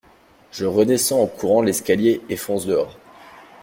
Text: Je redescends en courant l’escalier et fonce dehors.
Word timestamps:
Je 0.51 0.65
redescends 0.65 1.21
en 1.21 1.27
courant 1.27 1.61
l’escalier 1.61 2.21
et 2.27 2.35
fonce 2.35 2.65
dehors. 2.65 2.97